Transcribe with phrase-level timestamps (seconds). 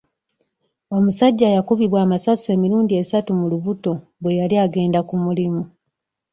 [0.97, 5.63] Omusajja yakubibwa amasasi emirundi esatu mu lubuto bwe yali agenda ku mulimu.